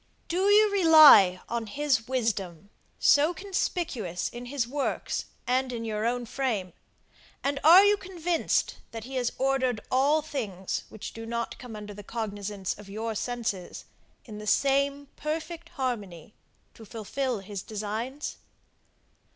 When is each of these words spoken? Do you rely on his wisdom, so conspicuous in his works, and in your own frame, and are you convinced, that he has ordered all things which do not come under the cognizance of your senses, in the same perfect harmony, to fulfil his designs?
Do 0.27 0.47
you 0.49 0.71
rely 0.71 1.41
on 1.47 1.67
his 1.67 2.07
wisdom, 2.07 2.71
so 2.97 3.35
conspicuous 3.35 4.29
in 4.29 4.45
his 4.47 4.67
works, 4.67 5.25
and 5.45 5.71
in 5.71 5.85
your 5.85 6.07
own 6.07 6.25
frame, 6.25 6.73
and 7.43 7.59
are 7.63 7.85
you 7.85 7.97
convinced, 7.97 8.77
that 8.89 9.03
he 9.03 9.13
has 9.17 9.31
ordered 9.37 9.79
all 9.91 10.23
things 10.23 10.85
which 10.89 11.13
do 11.13 11.27
not 11.27 11.59
come 11.59 11.75
under 11.75 11.93
the 11.93 12.01
cognizance 12.01 12.75
of 12.79 12.89
your 12.89 13.13
senses, 13.13 13.85
in 14.25 14.39
the 14.39 14.47
same 14.47 15.05
perfect 15.17 15.69
harmony, 15.69 16.33
to 16.73 16.83
fulfil 16.83 17.37
his 17.41 17.61
designs? 17.61 18.37